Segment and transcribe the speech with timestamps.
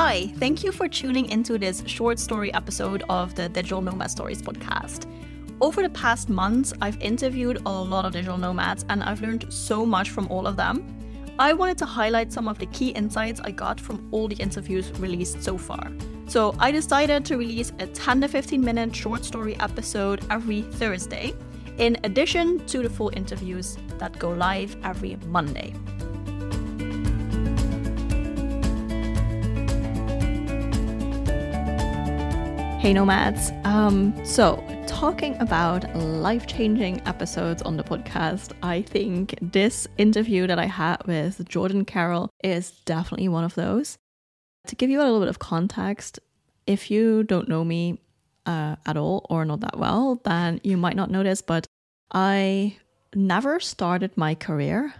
[0.00, 4.40] Hi, thank you for tuning into this short story episode of the Digital Nomad Stories
[4.40, 5.06] podcast.
[5.60, 9.84] Over the past months, I've interviewed a lot of digital nomads and I've learned so
[9.84, 10.86] much from all of them.
[11.40, 14.88] I wanted to highlight some of the key insights I got from all the interviews
[15.00, 15.90] released so far.
[16.28, 21.34] So I decided to release a 10 to 15 minute short story episode every Thursday,
[21.78, 25.74] in addition to the full interviews that go live every Monday.
[32.78, 33.50] Hey Nomads.
[33.64, 40.60] Um, so, talking about life changing episodes on the podcast, I think this interview that
[40.60, 43.98] I had with Jordan Carroll is definitely one of those.
[44.68, 46.20] To give you a little bit of context,
[46.68, 48.00] if you don't know me
[48.46, 51.66] uh, at all or not that well, then you might not notice, but
[52.12, 52.76] I
[53.12, 54.94] never started my career.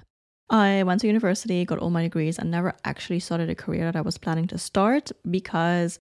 [0.51, 3.95] I went to university, got all my degrees, and never actually started a career that
[3.95, 6.01] I was planning to start because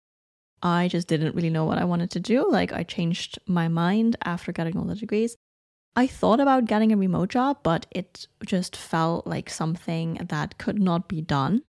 [0.61, 2.49] I just didn't really know what I wanted to do.
[2.49, 5.35] Like, I changed my mind after getting all the degrees.
[5.95, 10.79] I thought about getting a remote job, but it just felt like something that could
[10.79, 11.63] not be done.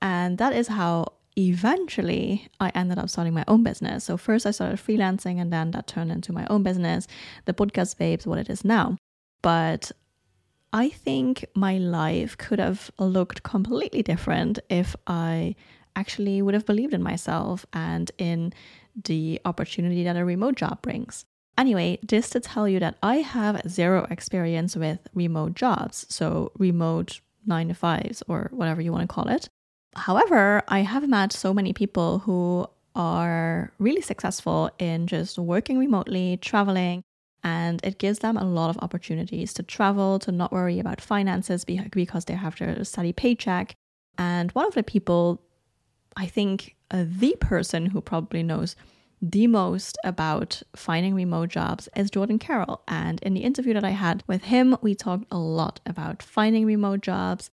[0.00, 4.04] And that is how eventually I ended up starting my own business.
[4.04, 7.06] So, first I started freelancing, and then that turned into my own business,
[7.44, 8.96] the podcast babes, what it is now.
[9.42, 9.92] But
[10.72, 15.54] I think my life could have looked completely different if I
[15.96, 18.52] actually would have believed in myself and in
[19.04, 21.24] the opportunity that a remote job brings.
[21.58, 27.20] Anyway, just to tell you that I have zero experience with remote jobs, so remote
[27.46, 29.48] nine to fives or whatever you want to call it.
[29.94, 36.38] However, I have met so many people who are really successful in just working remotely,
[36.38, 37.02] traveling,
[37.42, 41.64] and it gives them a lot of opportunities to travel, to not worry about finances
[41.64, 43.74] because they have their steady paycheck.
[44.18, 45.40] And one of the people
[46.16, 48.74] I think uh, the person who probably knows
[49.20, 52.82] the most about finding remote jobs is Jordan Carroll.
[52.88, 56.66] And in the interview that I had with him, we talked a lot about finding
[56.66, 57.50] remote jobs,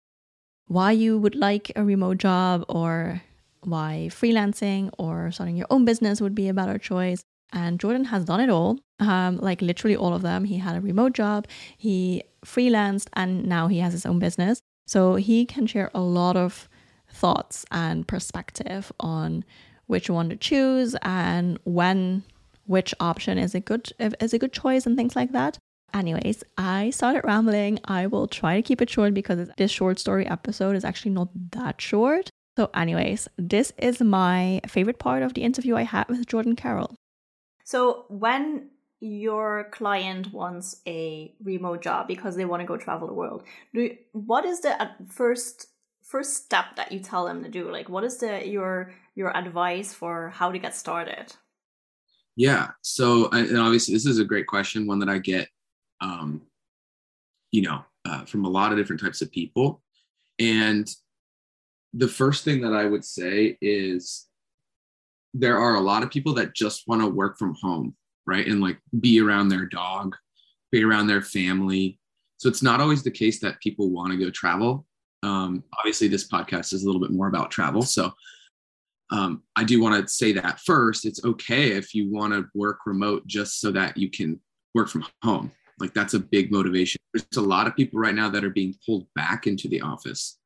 [0.68, 3.22] why you would like a remote job, or
[3.62, 7.24] why freelancing or starting your own business would be a better choice.
[7.52, 10.46] And Jordan has done it all, um, like literally all of them.
[10.46, 14.62] He had a remote job, he freelanced, and now he has his own business.
[14.88, 16.70] So he can share a lot of
[17.12, 19.44] thoughts and perspective on
[19.88, 22.24] which one to choose and when
[22.68, 25.58] which option is a good is a good choice and things like that.
[25.94, 27.80] Anyways, I started rambling.
[27.86, 31.30] I will try to keep it short because this short story episode is actually not
[31.52, 32.30] that short.
[32.58, 36.94] So, anyways, this is my favorite part of the interview I had with Jordan Carroll.
[37.64, 38.70] So, when
[39.00, 43.44] your client wants a remote job because they want to go travel the world,
[43.74, 45.68] do, what is the uh, first
[46.10, 47.72] first step that you tell them to do?
[47.72, 51.34] Like, what is the your your advice for how to get started?
[52.36, 52.70] Yeah.
[52.82, 55.50] So, and obviously, this is a great question, one that I get,
[56.02, 56.42] um,
[57.52, 59.82] you know, uh, from a lot of different types of people.
[60.40, 60.90] And
[61.94, 64.28] the first thing that I would say is
[65.34, 68.48] there are a lot of people that just want to work from home, right?
[68.48, 70.16] And like be around their dog,
[70.72, 72.00] be around their family.
[72.38, 74.86] So it's not always the case that people want to go travel.
[75.24, 77.82] Um, obviously, this podcast is a little bit more about travel.
[77.82, 78.12] So
[79.12, 81.06] um, I do want to say that first.
[81.06, 84.40] It's okay if you want to work remote just so that you can
[84.76, 85.52] work from home.
[85.80, 87.00] Like that's a big motivation.
[87.14, 90.38] There's a lot of people right now that are being pulled back into the office.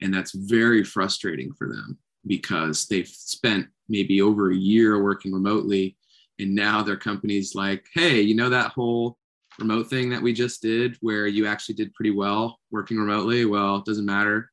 [0.00, 5.96] And that's very frustrating for them because they've spent maybe over a year working remotely.
[6.38, 9.18] And now their company's like, hey, you know, that whole
[9.58, 13.44] remote thing that we just did where you actually did pretty well working remotely.
[13.44, 14.50] Well it doesn't matter.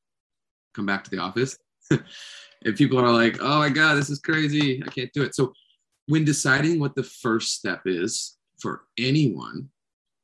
[0.75, 1.57] Come back to the office.
[2.61, 4.83] If people are like oh my god this is crazy.
[4.85, 5.33] I can't do it.
[5.33, 5.53] So
[6.07, 9.69] when deciding what the first step is for anyone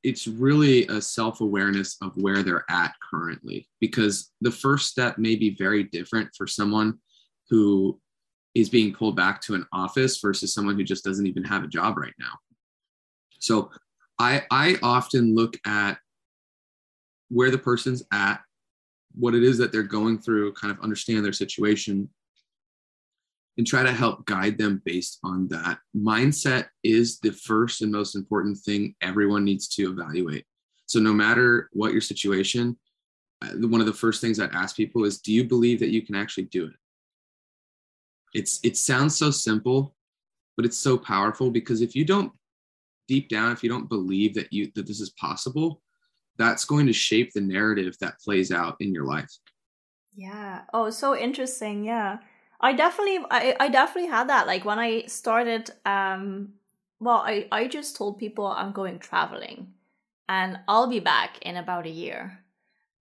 [0.05, 5.55] it's really a self-awareness of where they're at currently because the first step may be
[5.55, 6.99] very different for someone
[7.49, 7.99] who
[8.53, 11.67] is being pulled back to an office versus someone who just doesn't even have a
[11.67, 12.33] job right now.
[13.39, 13.71] So
[14.19, 15.97] I I often look at
[17.29, 18.41] where the person's at,
[19.13, 22.09] what it is that they're going through, kind of understand their situation,
[23.57, 25.79] and try to help guide them based on that.
[25.95, 30.45] Mindset is the first and most important thing everyone needs to evaluate.
[30.87, 32.77] So no matter what your situation,
[33.41, 36.01] uh, one of the first things I ask people is, do you believe that you
[36.05, 36.73] can actually do it?
[38.33, 39.95] It's it sounds so simple,
[40.57, 42.31] but it's so powerful because if you don't
[43.07, 45.81] deep down if you don't believe that you that this is possible
[46.37, 49.31] that's going to shape the narrative that plays out in your life
[50.15, 52.17] yeah oh so interesting yeah
[52.59, 54.47] I definitely I, I definitely had that.
[54.47, 56.53] Like when I started um
[56.99, 59.73] well, I, I just told people I'm going traveling
[60.29, 62.39] and I'll be back in about a year.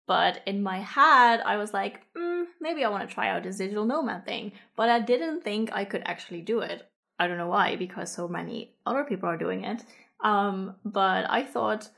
[0.07, 3.57] But in my head, I was like, mm, maybe I want to try out this
[3.57, 4.51] digital nomad thing.
[4.75, 6.89] But I didn't think I could actually do it.
[7.19, 9.83] I don't know why, because so many other people are doing it.
[10.23, 11.89] Um, but I thought,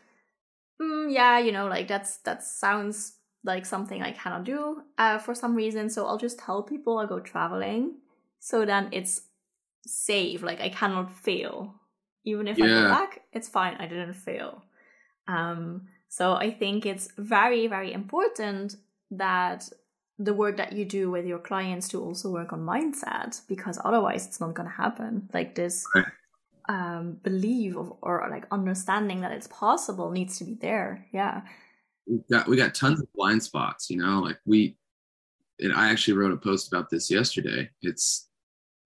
[0.81, 5.35] mm, yeah, you know, like that's that sounds like something I cannot do uh, for
[5.35, 5.89] some reason.
[5.89, 7.97] So I'll just tell people I go traveling.
[8.39, 9.21] So then it's
[9.85, 10.41] safe.
[10.41, 11.75] Like I cannot fail.
[12.25, 12.65] Even if yeah.
[12.65, 13.75] I go back, it's fine.
[13.75, 14.63] I didn't fail.
[15.27, 18.75] Um, so I think it's very, very important
[19.11, 19.69] that
[20.17, 24.25] the work that you do with your clients to also work on mindset because otherwise
[24.25, 25.29] it's not going to happen.
[25.33, 26.05] Like this right.
[26.69, 31.05] um, belief of, or like understanding that it's possible needs to be there.
[31.11, 31.41] Yeah.
[32.07, 33.89] We got we got tons of blind spots.
[33.89, 34.77] You know, like we.
[35.59, 37.69] And I actually wrote a post about this yesterday.
[37.81, 38.27] It's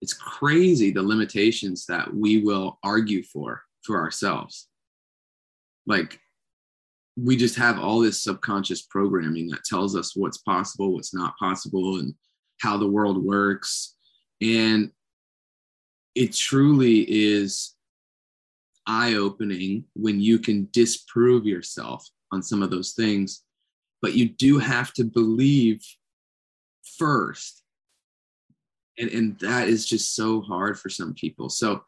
[0.01, 4.67] it's crazy the limitations that we will argue for for ourselves.
[5.85, 6.19] Like
[7.23, 11.99] we just have all this subconscious programming that tells us what's possible, what's not possible,
[11.99, 12.13] and
[12.61, 13.95] how the world works.
[14.41, 14.91] And
[16.15, 17.75] it truly is
[18.85, 23.43] eye opening when you can disprove yourself on some of those things.
[24.01, 25.81] But you do have to believe
[26.97, 27.63] first.
[28.97, 31.49] And, and that is just so hard for some people.
[31.49, 31.83] So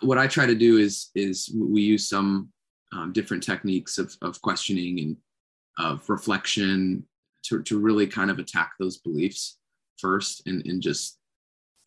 [0.00, 2.52] what I try to do is is we use some
[2.92, 5.16] um, different techniques of, of questioning and
[5.78, 7.06] of reflection
[7.44, 9.58] to, to really kind of attack those beliefs
[9.98, 11.18] first and, and just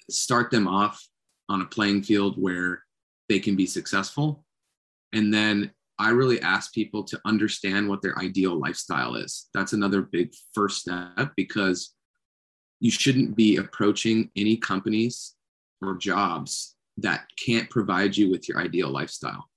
[0.09, 1.07] start them off
[1.49, 2.83] on a playing field where
[3.27, 4.43] they can be successful.
[5.13, 9.49] And then I really ask people to understand what their ideal lifestyle is.
[9.53, 11.93] That's another big first step because
[12.79, 15.35] you shouldn't be approaching any companies
[15.81, 19.49] or jobs that can't provide you with your ideal lifestyle.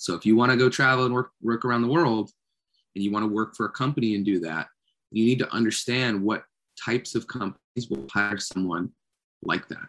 [0.00, 2.30] So if you want to go travel and work work around the world
[2.94, 4.68] and you want to work for a company and do that,
[5.10, 6.44] you need to understand what
[6.82, 8.90] types of companies will hire someone
[9.42, 9.86] like that.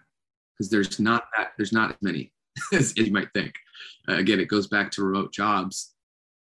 [0.54, 2.34] Because there's not that there's not as many
[2.74, 3.54] as you might think.
[4.10, 5.94] Uh, again, it goes back to remote jobs.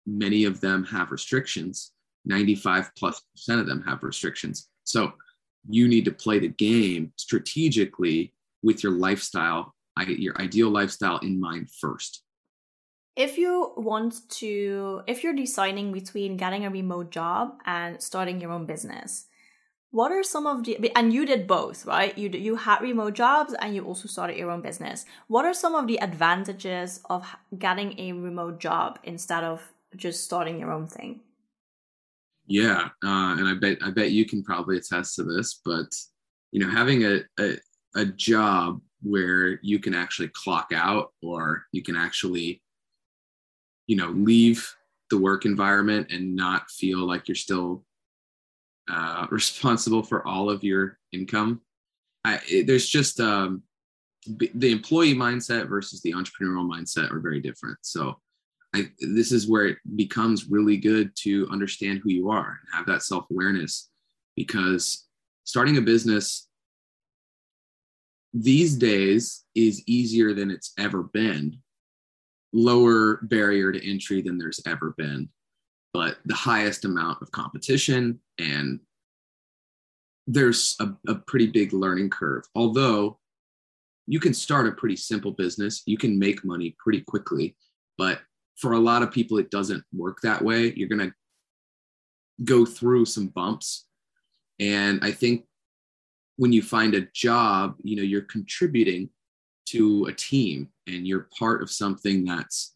[0.07, 1.93] Many of them have restrictions.
[2.25, 4.71] 95 plus percent of them have restrictions.
[4.85, 5.13] So
[5.69, 8.33] you need to play the game strategically
[8.63, 9.75] with your lifestyle,
[10.07, 12.23] your ideal lifestyle in mind first
[13.19, 18.53] if you want to if you're deciding between getting a remote job and starting your
[18.53, 19.27] own business
[19.91, 22.17] what are some of the and you did both right?
[22.17, 25.07] You you had remote jobs and you also started your own business.
[25.29, 27.27] What are some of the advantages of
[27.59, 29.63] getting a remote job instead of
[29.97, 31.21] just starting your own thing?
[32.47, 35.91] Yeah uh, and i bet i bet you can probably attest to this but
[36.51, 37.57] you know having a, a,
[37.95, 42.63] a job where you can actually clock out or you can actually
[43.89, 44.73] you know leave
[45.11, 47.85] the work environment and not feel like you're still
[48.89, 51.61] uh, responsible for all of your income.
[52.25, 53.63] I, it, there's just um,
[54.27, 57.79] the employee mindset versus the entrepreneurial mindset are very different.
[57.83, 58.19] So
[58.75, 62.87] I, this is where it becomes really good to understand who you are and have
[62.87, 63.89] that self-awareness
[64.37, 65.07] because
[65.45, 66.49] starting a business
[68.35, 71.59] these days is easier than it's ever been
[72.53, 75.29] lower barrier to entry than there's ever been,
[75.93, 78.81] but the highest amount of competition and
[80.27, 82.45] there's a, a, pretty big learning curve.
[82.55, 83.19] Although
[84.07, 87.57] you can start a pretty simple business, you can make money pretty quickly,
[87.97, 88.21] but
[88.57, 90.73] for a lot of people, it doesn't work that way.
[90.77, 91.15] You're going to
[92.45, 93.87] go through some bumps.
[94.61, 95.45] And I think
[96.37, 99.11] when you find a job, you know, you're contributing
[99.71, 102.75] to a team and you're part of something that's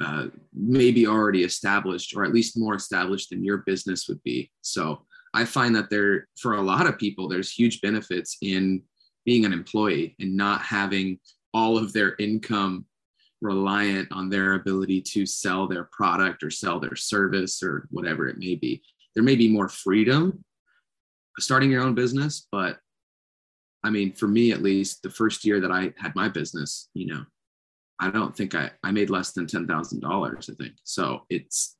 [0.00, 4.50] uh, maybe already established or at least more established than your business would be.
[4.60, 5.02] So
[5.34, 8.82] I find that there, for a lot of people, there's huge benefits in
[9.24, 11.18] being an employee and not having
[11.52, 12.86] all of their income
[13.40, 18.38] reliant on their ability to sell their product or sell their service or whatever it
[18.38, 18.82] may be.
[19.14, 20.44] There may be more freedom
[21.38, 22.78] starting your own business, but
[23.88, 27.06] I mean, for me at least, the first year that I had my business, you
[27.06, 27.24] know,
[27.98, 30.50] I don't think I I made less than ten thousand dollars.
[30.52, 31.22] I think so.
[31.30, 31.74] It's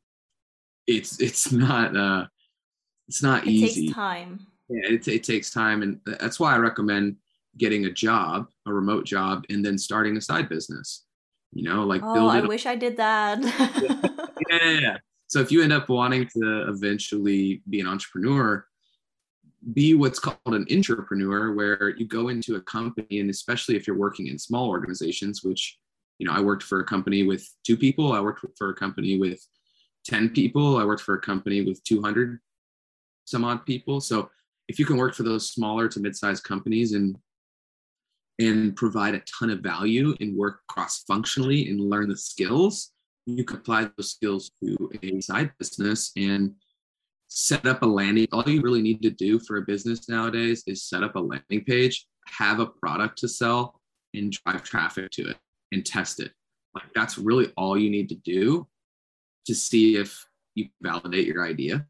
[0.86, 2.24] it's it's not uh
[3.08, 3.82] it's not it easy.
[3.88, 4.46] Takes time.
[4.70, 7.16] Yeah, it, it takes time, and that's why I recommend
[7.58, 11.04] getting a job, a remote job, and then starting a side business.
[11.52, 12.30] You know, like oh, build.
[12.30, 13.42] I wish I did that.
[14.50, 14.96] yeah, yeah, yeah.
[15.26, 18.64] So if you end up wanting to eventually be an entrepreneur,
[19.72, 23.96] be what's called an intrapreneur where you go into a company and especially if you're
[23.96, 25.78] working in small organizations which
[26.18, 29.18] you know i worked for a company with two people i worked for a company
[29.18, 29.44] with
[30.06, 32.38] 10 people i worked for a company with 200
[33.28, 34.00] some odd people.
[34.00, 34.30] So
[34.68, 37.16] if you can work for those smaller to mid-sized companies and
[38.40, 42.92] and provide a ton of value and work cross functionally and learn the skills
[43.26, 46.54] you can apply those skills to a side business and
[47.28, 48.26] set up a landing.
[48.32, 51.64] All you really need to do for a business nowadays is set up a landing
[51.64, 53.80] page have a product to sell
[54.14, 55.36] and drive traffic to it
[55.72, 56.32] and test it.
[56.74, 58.66] Like that's really all you need to do
[59.46, 61.86] to see if you validate your idea.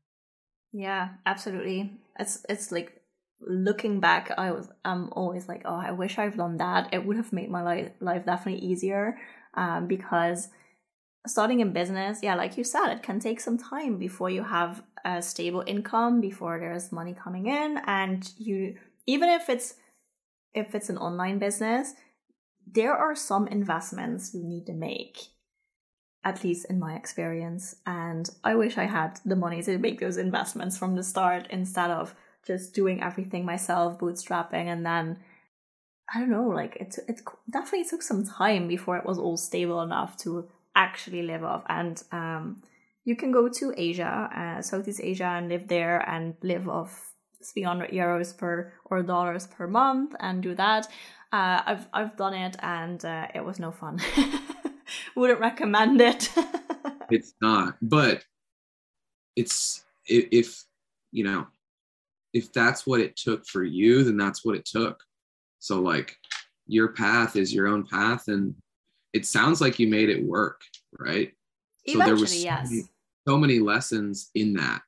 [0.72, 1.92] Yeah absolutely.
[2.18, 2.94] It's it's like
[3.40, 6.88] looking back i was i'm always like oh i wish i've done that.
[6.92, 9.18] It would have made my life life definitely easier
[9.54, 10.48] um, because
[11.26, 14.82] starting a business, yeah, like you said, it can take some time before you have
[15.04, 18.76] a stable income, before there's money coming in, and you
[19.06, 19.74] even if it's
[20.54, 21.94] if it's an online business,
[22.66, 25.18] there are some investments you need to make.
[26.24, 27.76] At least in my experience.
[27.86, 31.90] And I wish I had the money to make those investments from the start instead
[31.90, 32.14] of
[32.44, 35.18] just doing everything myself, bootstrapping, and then
[36.12, 39.80] I don't know, like it it definitely took some time before it was all stable
[39.80, 41.62] enough to actually live off.
[41.68, 42.62] And um,
[43.04, 47.12] you can go to Asia, uh, Southeast Asia, and live there and live off
[47.44, 50.86] 300 euros per or dollars per month and do that.
[51.32, 54.00] Uh, I've I've done it and uh, it was no fun.
[55.16, 56.30] Wouldn't recommend it.
[57.10, 58.24] it's not, but
[59.36, 60.64] it's if
[61.12, 61.46] you know
[62.32, 65.00] if that's what it took for you, then that's what it took.
[65.58, 66.16] So like
[66.66, 68.54] your path is your own path and
[69.12, 70.60] it sounds like you made it work,
[70.98, 71.32] right?
[71.84, 72.70] Eventually, so there was so, yes.
[72.70, 72.82] many,
[73.26, 74.82] so many lessons in that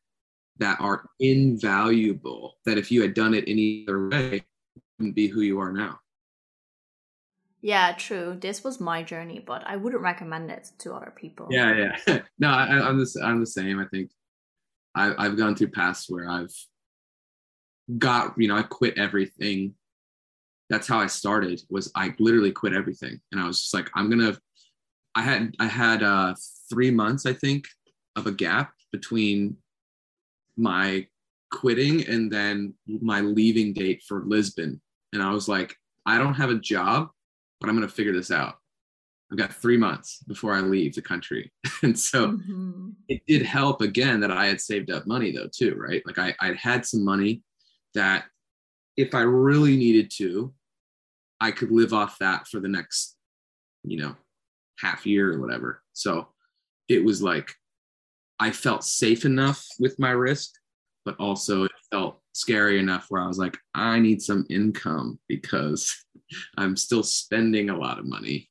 [0.59, 4.43] that are invaluable that if you had done it any other way,
[4.99, 5.99] wouldn't be who you are now.
[7.63, 8.37] Yeah, true.
[8.41, 11.49] This was my journey, but I wouldn't recommend it to other people.
[11.51, 12.21] Yeah, yeah.
[12.39, 13.79] no, I, am the I'm the same.
[13.79, 14.11] I think
[14.95, 16.55] I, I've gone through paths where I've
[17.99, 19.75] got you know I quit everything
[20.69, 24.09] that's how I started was I literally quit everything and I was just like I'm
[24.09, 24.39] gonna
[25.15, 26.35] I had I had uh
[26.69, 27.67] three months I think
[28.17, 29.57] of a gap between
[30.57, 31.07] my
[31.51, 34.81] quitting and then my leaving date for Lisbon.
[35.13, 35.75] And I was like
[36.07, 37.09] I don't have a job
[37.61, 38.57] but I'm gonna figure this out.
[39.31, 41.53] I've got three months before I leave the country.
[41.83, 42.91] And so mm-hmm.
[43.09, 46.03] it did help again that I had saved up money though too right?
[46.07, 47.43] Like I I had some money
[47.95, 48.27] that
[48.97, 50.53] if I really needed to
[51.41, 53.17] I could live off that for the next,
[53.83, 54.15] you know,
[54.81, 55.83] half year or whatever.
[55.93, 56.29] So
[56.89, 57.55] it was like
[58.39, 60.51] I felt safe enough with my risk,
[61.05, 66.05] but also it felt scary enough where I was like, I need some income because
[66.57, 68.49] I'm still spending a lot of money.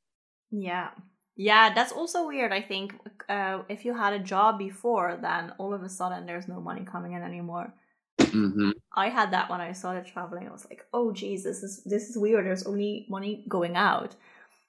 [0.50, 0.90] Yeah.
[1.36, 2.52] Yeah, that's also weird.
[2.52, 2.94] I think
[3.28, 6.84] uh, if you had a job before, then all of a sudden there's no money
[6.84, 7.72] coming in anymore.
[8.18, 8.72] Mm-hmm.
[8.94, 10.46] I had that when I started traveling.
[10.46, 12.44] I was like, oh geez, this is this is weird.
[12.44, 14.14] There's only money going out.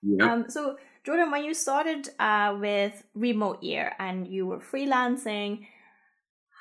[0.01, 0.27] Yep.
[0.27, 5.65] Um, so Jordan, when you started uh, with Remote Year and you were freelancing,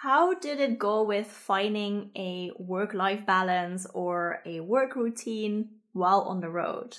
[0.02, 6.40] how did it go with finding a work-life balance or a work routine while on
[6.40, 6.96] the road?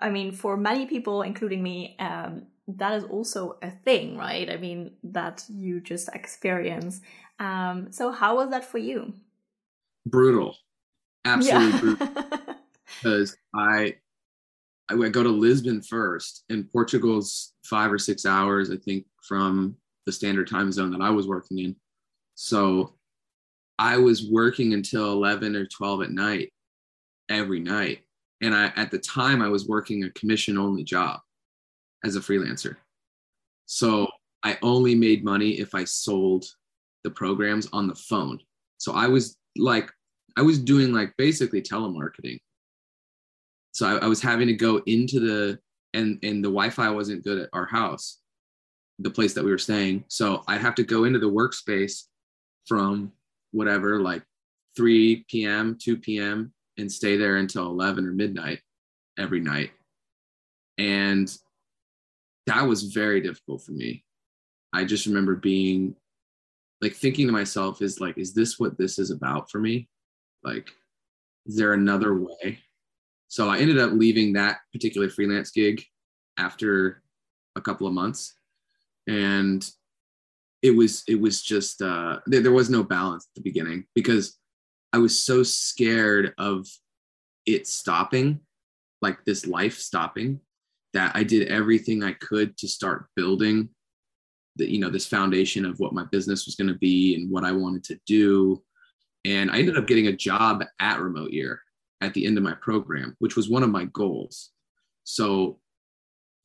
[0.00, 4.48] I mean, for many people, including me, um, that is also a thing, right?
[4.48, 7.00] I mean, that you just experience.
[7.40, 9.12] Um, so how was that for you?
[10.06, 10.56] Brutal,
[11.24, 11.80] absolutely yeah.
[11.80, 12.06] brutal.
[13.02, 13.96] Because I,
[14.90, 19.76] I would go to Lisbon first, and Portugal's five or six hours, I think, from
[20.04, 21.76] the standard time zone that I was working in.
[22.34, 22.94] So
[23.78, 26.52] I was working until 11 or 12 at night
[27.28, 28.00] every night.
[28.42, 31.20] And I, at the time, I was working a commission only job
[32.04, 32.76] as a freelancer.
[33.66, 34.08] So
[34.42, 36.46] I only made money if I sold
[37.04, 38.40] the programs on the phone.
[38.78, 39.92] So I was like,
[40.36, 42.40] I was doing like basically telemarketing.
[43.72, 45.58] So I, I was having to go into the
[45.94, 48.20] and and the Wi-Fi wasn't good at our house,
[48.98, 50.04] the place that we were staying.
[50.08, 52.04] So I'd have to go into the workspace
[52.66, 53.12] from
[53.52, 54.22] whatever, like
[54.76, 58.60] 3 p.m., 2 p.m., and stay there until 11 or midnight
[59.18, 59.70] every night.
[60.78, 61.32] And
[62.46, 64.04] that was very difficult for me.
[64.72, 65.96] I just remember being
[66.80, 69.88] like thinking to myself, is like, is this what this is about for me?
[70.42, 70.70] Like,
[71.46, 72.60] is there another way?
[73.30, 75.84] So I ended up leaving that particular freelance gig
[76.36, 77.00] after
[77.54, 78.34] a couple of months.
[79.06, 79.64] And
[80.62, 84.36] it was it was just uh there, there was no balance at the beginning because
[84.92, 86.66] I was so scared of
[87.46, 88.40] it stopping,
[89.00, 90.40] like this life stopping,
[90.92, 93.68] that I did everything I could to start building
[94.56, 97.44] the, you know, this foundation of what my business was going to be and what
[97.44, 98.60] I wanted to do.
[99.24, 101.60] And I ended up getting a job at Remote Year
[102.00, 104.50] at the end of my program, which was one of my goals.
[105.04, 105.58] So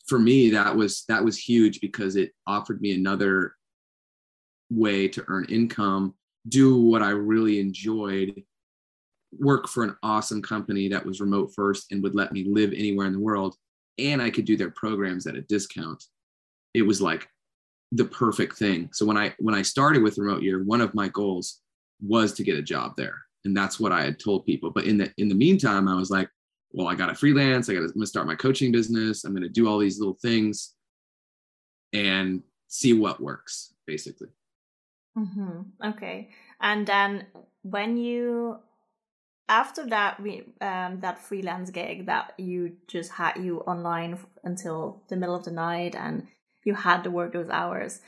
[0.08, 3.56] for me, that was that was huge because it offered me another
[4.70, 6.14] way to earn income,
[6.48, 8.44] do what I really enjoyed,
[9.40, 13.08] work for an awesome company that was remote first and would let me live anywhere
[13.08, 13.56] in the world,
[13.98, 16.04] and I could do their programs at a discount.
[16.74, 17.28] It was like
[17.92, 18.90] the perfect thing.
[18.94, 21.62] So when I when I started with remote year, one of my goals
[22.02, 23.16] was to get a job there.
[23.46, 24.72] And that's what I had told people.
[24.72, 26.30] But in the in the meantime, I was like,
[26.72, 27.70] well, I got to freelance.
[27.70, 29.24] I got to start my coaching business.
[29.24, 30.74] I'm gonna do all these little things
[31.94, 34.30] and see what works, basically.
[35.18, 35.90] Mm-hmm.
[35.92, 36.30] Okay.
[36.60, 37.28] And then
[37.62, 38.58] when you
[39.48, 45.16] after that we um that freelance gig that you just had you online until the
[45.16, 46.28] middle of the night and
[46.64, 48.02] you had to work those hours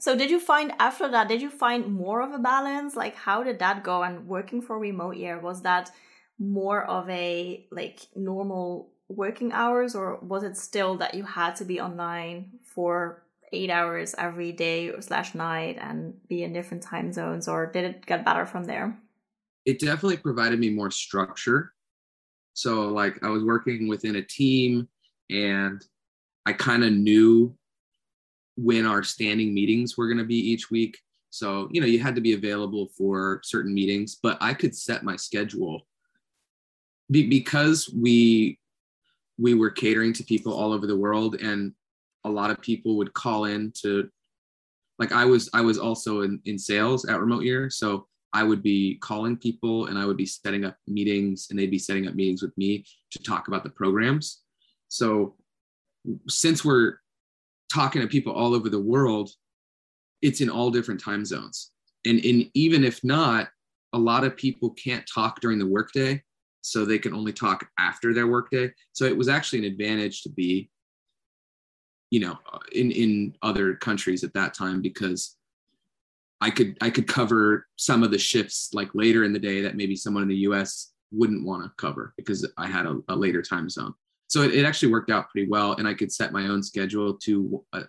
[0.00, 2.94] so did you find after that did you find more of a balance?
[2.96, 4.02] Like how did that go?
[4.02, 5.90] And working for remote year was that
[6.38, 11.64] more of a like normal working hours or was it still that you had to
[11.64, 17.12] be online for eight hours every day or slash night and be in different time
[17.12, 18.96] zones or did it get better from there?
[19.64, 21.72] It definitely provided me more structure.
[22.52, 24.88] So like i was working within a team
[25.28, 25.84] and
[26.46, 27.57] i kind of knew
[28.58, 30.98] when our standing meetings were going to be each week.
[31.30, 35.04] So, you know, you had to be available for certain meetings, but I could set
[35.04, 35.86] my schedule
[37.10, 38.58] be- because we
[39.38, 41.72] we were catering to people all over the world and
[42.24, 44.10] a lot of people would call in to
[44.98, 47.70] like I was I was also in, in sales at remote year.
[47.70, 51.70] So I would be calling people and I would be setting up meetings and they'd
[51.70, 54.42] be setting up meetings with me to talk about the programs.
[54.88, 55.36] So
[56.26, 56.96] since we're
[57.72, 59.30] talking to people all over the world,
[60.22, 61.70] it's in all different time zones.
[62.06, 63.48] And in even if not,
[63.92, 66.22] a lot of people can't talk during the workday,
[66.60, 68.72] so they can only talk after their workday.
[68.92, 70.70] So it was actually an advantage to be,
[72.10, 72.38] you know,
[72.72, 75.36] in in other countries at that time because
[76.40, 79.76] I could I could cover some of the shifts like later in the day that
[79.76, 80.92] maybe someone in the U.S.
[81.10, 83.94] wouldn't want to cover because I had a, a later time zone
[84.28, 87.14] so it, it, actually worked out pretty well and i could set my own schedule
[87.14, 87.82] to uh,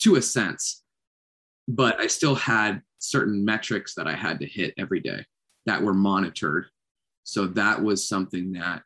[0.00, 0.82] to a sense.
[1.68, 5.24] But i still had certain metrics that i had to hit every day
[5.66, 6.66] that were monitored.
[7.24, 8.82] So that was something that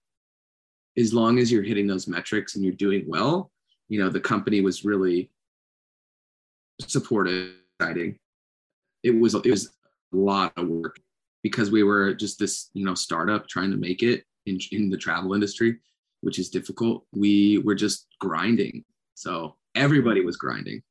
[0.99, 3.51] as long as you're hitting those metrics and you're doing well
[3.89, 5.31] you know the company was really
[6.81, 9.67] supportive it was it was
[10.13, 10.99] a lot of work
[11.43, 14.97] because we were just this you know startup trying to make it in, in the
[14.97, 15.79] travel industry
[16.21, 17.05] which is difficult.
[17.13, 18.85] We were just grinding.
[19.15, 20.83] So everybody was grinding.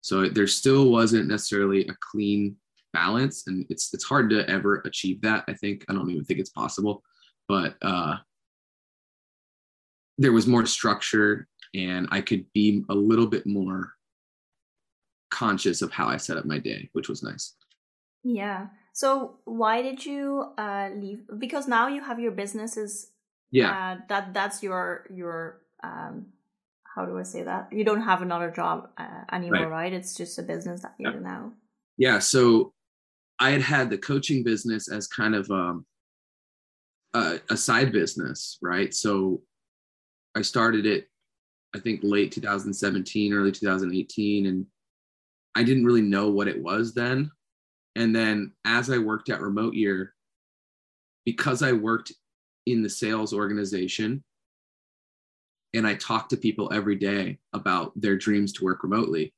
[0.00, 2.56] So there still wasn't necessarily a clean
[2.92, 3.44] balance.
[3.46, 5.44] And it's it's hard to ever achieve that.
[5.48, 5.84] I think.
[5.88, 7.02] I don't even think it's possible.
[7.48, 8.16] But uh
[10.16, 13.92] there was more structure and I could be a little bit more
[15.30, 17.54] conscious of how I set up my day, which was nice.
[18.22, 18.68] Yeah.
[18.92, 21.22] So why did you uh, leave?
[21.38, 23.10] Because now you have your businesses
[23.54, 26.26] yeah uh, that that's your your um
[26.94, 29.84] how do i say that you don't have another job uh, anymore right.
[29.84, 29.92] right.
[29.92, 31.12] it's just a business that you yeah.
[31.12, 31.52] do now
[31.96, 32.72] yeah so
[33.38, 35.86] i had had the coaching business as kind of um
[37.14, 39.40] a, a side business right so
[40.34, 41.06] i started it
[41.76, 44.66] i think late 2017 early 2018 and
[45.54, 47.30] i didn't really know what it was then
[47.94, 50.12] and then as i worked at remote year
[51.24, 52.12] because i worked
[52.66, 54.22] in the sales organization
[55.74, 59.34] and I talked to people every day about their dreams to work remotely,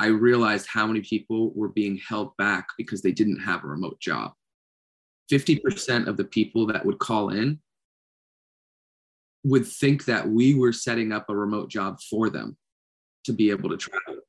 [0.00, 4.00] I realized how many people were being held back because they didn't have a remote
[4.00, 4.32] job.
[5.30, 7.60] 50% of the people that would call in
[9.44, 12.56] would think that we were setting up a remote job for them
[13.24, 14.22] to be able to travel.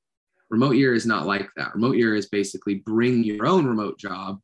[0.49, 1.73] Remote year is not like that.
[1.73, 4.39] Remote year is basically bring your own remote job.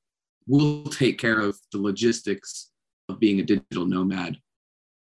[0.48, 2.72] We'll take care of the logistics
[3.10, 4.38] of being a digital nomad.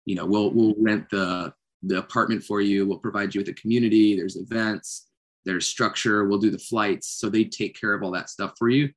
[0.05, 1.52] You know, we'll we'll rent the
[1.83, 2.87] the apartment for you.
[2.87, 4.16] We'll provide you with a community.
[4.16, 5.09] There's events.
[5.44, 6.24] There's structure.
[6.24, 7.09] We'll do the flights.
[7.09, 8.90] So they take care of all that stuff for you.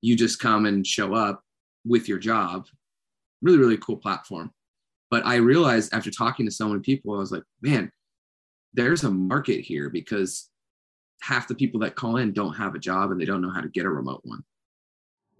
[0.00, 1.42] You just come and show up
[1.84, 2.66] with your job.
[3.40, 4.50] Really, really cool platform.
[5.10, 7.92] But I realized after talking to so many people, I was like, man,
[8.72, 10.48] there's a market here because
[11.20, 13.60] half the people that call in don't have a job and they don't know how
[13.60, 14.42] to get a remote one.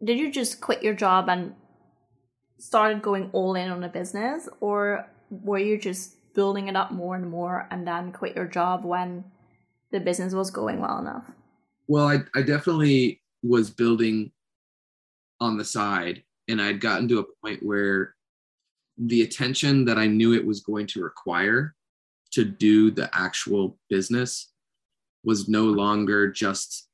[0.04, 1.54] Did you just quit your job and
[2.62, 7.16] started going all in on a business, or were you just building it up more
[7.16, 9.24] and more and then quit your job when
[9.90, 11.24] the business was going well enough?
[11.88, 14.30] Well, I, I definitely was building
[15.40, 18.14] on the side, and I'd gotten to a point where
[18.96, 21.74] the attention that I knew it was going to require
[22.30, 24.52] to do the actual business
[25.24, 26.88] was no longer just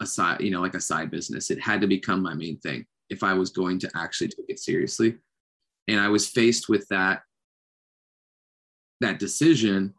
[0.00, 1.50] a side, you know, like a side business.
[1.50, 4.58] It had to become my main thing if I was going to actually take it
[4.58, 5.16] seriously.
[5.88, 7.22] And I was faced with that
[9.00, 9.94] that decision.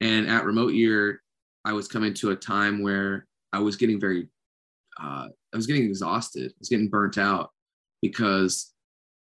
[0.00, 1.22] And at remote year,
[1.64, 4.28] I was coming to a time where I was getting very
[5.00, 6.50] uh, I was getting exhausted.
[6.50, 7.50] I was getting burnt out
[8.02, 8.72] because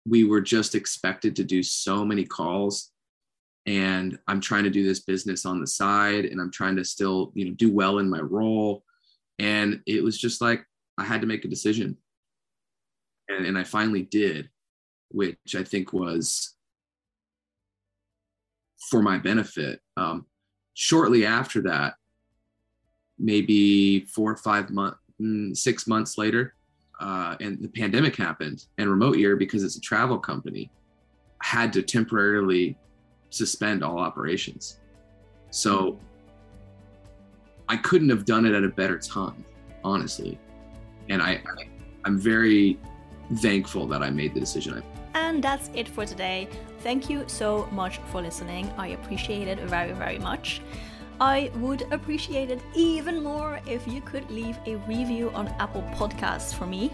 [0.06, 2.92] we were just expected to do so many calls
[3.66, 7.32] and i'm trying to do this business on the side and i'm trying to still
[7.34, 8.84] you know do well in my role
[9.40, 10.66] and it was just like
[10.98, 11.98] i had to make a decision
[13.30, 14.50] and, and i finally did
[15.10, 16.56] which i think was
[18.90, 20.26] for my benefit um,
[20.74, 21.96] shortly after that
[23.18, 26.54] maybe four or five months mm, six months later
[27.00, 30.70] uh, and the pandemic happened and remote year because it's a travel company
[31.42, 32.78] had to temporarily
[33.30, 34.80] suspend all operations.
[35.50, 36.00] So
[37.68, 39.44] I couldn't have done it at a better time,
[39.84, 40.40] honestly.
[41.10, 41.70] And I, I
[42.06, 42.80] I'm very
[43.36, 44.84] thankful that I made the decision.
[45.14, 46.48] And that's it for today.
[46.80, 48.72] Thank you so much for listening.
[48.78, 50.62] I appreciate it very, very much.
[51.22, 56.54] I would appreciate it even more if you could leave a review on Apple Podcasts
[56.54, 56.92] for me.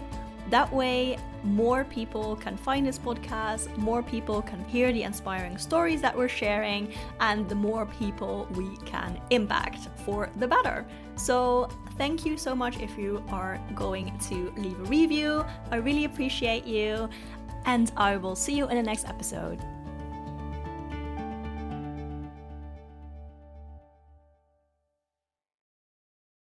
[0.50, 6.02] That way, more people can find this podcast, more people can hear the inspiring stories
[6.02, 10.86] that we're sharing, and the more people we can impact for the better.
[11.16, 11.68] So,
[12.00, 15.44] thank you so much if you are going to leave a review.
[15.70, 17.10] I really appreciate you,
[17.66, 19.60] and I will see you in the next episode.